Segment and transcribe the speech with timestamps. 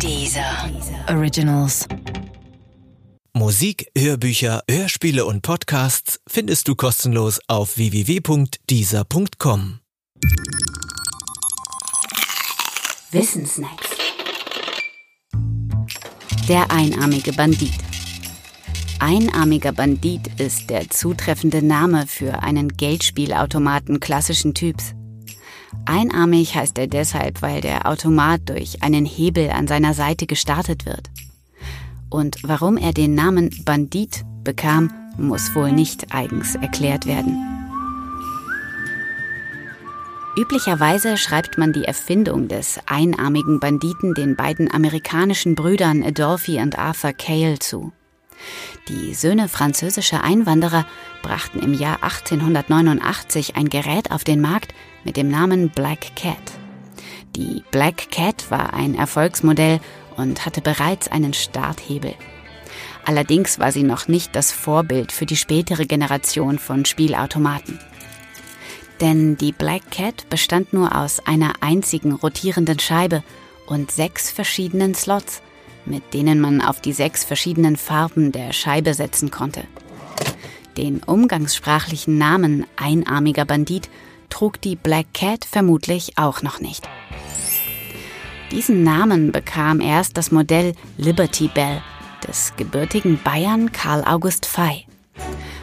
[0.00, 0.70] Dieser
[1.08, 1.86] Originals.
[3.32, 9.80] Musik, Hörbücher, Hörspiele und Podcasts findest du kostenlos auf www.dieser.com.
[13.10, 13.88] Wissensnacks.
[16.48, 17.72] Der einarmige Bandit.
[18.98, 24.94] Einarmiger Bandit ist der zutreffende Name für einen Geldspielautomaten klassischen Typs.
[25.86, 31.10] Einarmig heißt er deshalb, weil der Automat durch einen Hebel an seiner Seite gestartet wird.
[32.10, 37.36] Und warum er den Namen Bandit bekam, muss wohl nicht eigens erklärt werden.
[40.36, 47.12] Üblicherweise schreibt man die Erfindung des einarmigen Banditen den beiden amerikanischen Brüdern Adolphe und Arthur
[47.12, 47.92] Cale zu.
[48.88, 50.86] Die Söhne französischer Einwanderer
[51.22, 56.36] brachten im Jahr 1889 ein Gerät auf den Markt mit dem Namen Black Cat.
[57.36, 59.80] Die Black Cat war ein Erfolgsmodell
[60.16, 62.14] und hatte bereits einen Starthebel.
[63.04, 67.78] Allerdings war sie noch nicht das Vorbild für die spätere Generation von Spielautomaten.
[69.00, 73.22] Denn die Black Cat bestand nur aus einer einzigen rotierenden Scheibe
[73.66, 75.42] und sechs verschiedenen Slots,
[75.84, 79.64] mit denen man auf die sechs verschiedenen Farben der Scheibe setzen konnte.
[80.76, 83.90] Den umgangssprachlichen Namen einarmiger Bandit
[84.34, 86.88] trug die Black Cat vermutlich auch noch nicht.
[88.50, 91.80] Diesen Namen bekam erst das Modell Liberty Bell
[92.26, 94.86] des gebürtigen Bayern Karl August Fey.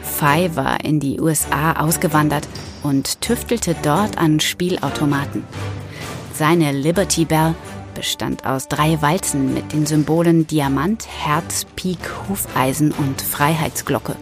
[0.00, 2.48] Fey war in die USA ausgewandert
[2.82, 5.44] und tüftelte dort an Spielautomaten.
[6.32, 7.54] Seine Liberty Bell
[7.94, 14.16] bestand aus drei Walzen mit den Symbolen Diamant, Herz, Pik, Hufeisen und Freiheitsglocke.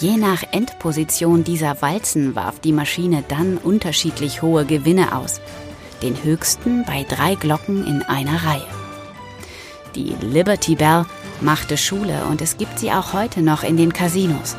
[0.00, 5.40] Je nach Endposition dieser Walzen warf die Maschine dann unterschiedlich hohe Gewinne aus,
[6.02, 8.66] den höchsten bei drei Glocken in einer Reihe.
[9.94, 11.04] Die Liberty Bell
[11.40, 14.56] machte Schule und es gibt sie auch heute noch in den Casinos.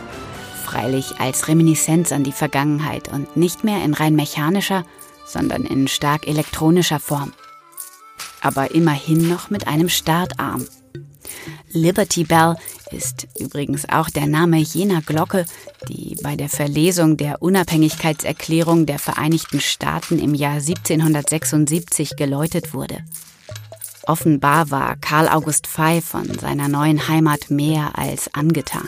[0.63, 4.85] Freilich als Reminiszenz an die Vergangenheit und nicht mehr in rein mechanischer,
[5.25, 7.33] sondern in stark elektronischer Form
[8.41, 10.65] aber immerhin noch mit einem Startarm.
[11.71, 12.55] Liberty Bell
[12.91, 15.45] ist übrigens auch der Name jener Glocke,
[15.89, 22.99] die bei der Verlesung der Unabhängigkeitserklärung der Vereinigten Staaten im Jahr 1776 geläutet wurde.
[24.03, 28.87] Offenbar war Karl August Fey von seiner neuen Heimat mehr als angetan.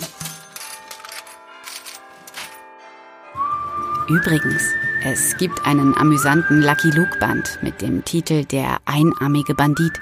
[4.09, 4.63] Übrigens,
[5.05, 9.93] es gibt einen amüsanten Lucky Luke Band mit dem Titel Der einarmige Bandit.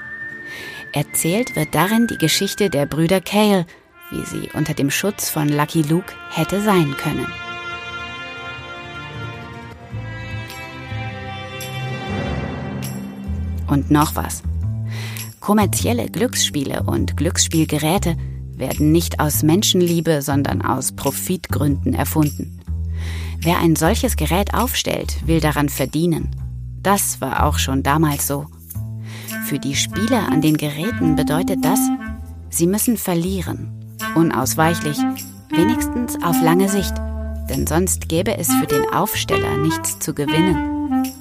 [0.92, 3.66] Erzählt wird darin die Geschichte der Brüder Cale,
[4.10, 7.26] wie sie unter dem Schutz von Lucky Luke hätte sein können.
[13.66, 14.42] Und noch was.
[15.40, 18.16] Kommerzielle Glücksspiele und Glücksspielgeräte
[18.54, 22.60] werden nicht aus Menschenliebe, sondern aus Profitgründen erfunden.
[23.38, 26.30] Wer ein solches Gerät aufstellt, will daran verdienen.
[26.82, 28.46] Das war auch schon damals so.
[29.52, 31.78] Für die Spieler an den Geräten bedeutet das,
[32.48, 33.68] sie müssen verlieren.
[34.14, 34.96] Unausweichlich,
[35.50, 36.94] wenigstens auf lange Sicht,
[37.50, 41.12] denn sonst gäbe es für den Aufsteller nichts zu gewinnen.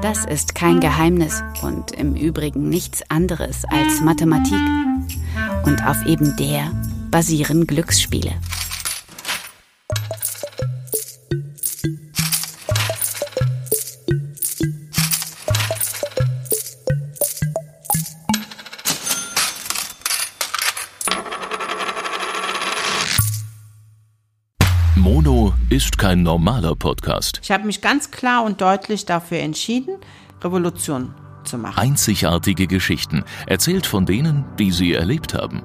[0.00, 4.62] Das ist kein Geheimnis und im Übrigen nichts anderes als Mathematik.
[5.66, 6.72] Und auf eben der
[7.10, 8.32] basieren Glücksspiele.
[25.08, 27.40] Mono ist kein normaler Podcast.
[27.42, 29.96] Ich habe mich ganz klar und deutlich dafür entschieden,
[30.44, 31.14] Revolution
[31.44, 31.78] zu machen.
[31.78, 35.62] Einzigartige Geschichten, erzählt von denen, die sie erlebt haben.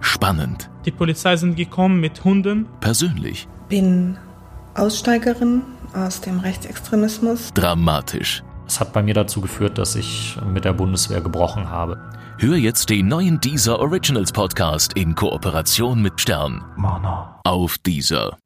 [0.00, 2.64] Spannend, Die Polizei sind gekommen mit Hunden.
[2.80, 4.16] persönlich, bin
[4.74, 5.60] Aussteigerin
[5.92, 7.52] aus dem Rechtsextremismus.
[7.52, 8.42] dramatisch.
[8.66, 12.00] Es hat bei mir dazu geführt, dass ich mit der Bundeswehr gebrochen habe.
[12.38, 16.64] Hör jetzt den neuen Deezer Originals Podcast in Kooperation mit Stern.
[17.44, 18.38] Auf Deezer.